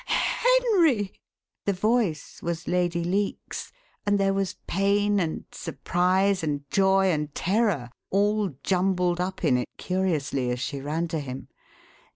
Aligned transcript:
"Henry!" 0.07 1.13
The 1.65 1.73
voice 1.73 2.41
was 2.41 2.67
Lady 2.67 3.03
Leake's, 3.03 3.71
and 4.03 4.19
there 4.19 4.33
was 4.33 4.55
pain 4.65 5.19
and 5.19 5.45
surprise 5.51 6.41
and 6.41 6.67
joy 6.71 7.11
and 7.11 7.35
terror 7.35 7.91
all 8.09 8.49
jumbled 8.63 9.21
up 9.21 9.43
in 9.43 9.57
it 9.59 9.69
curiously, 9.77 10.49
as 10.49 10.59
she 10.59 10.81
ran 10.81 11.07
to 11.09 11.19
him. 11.19 11.49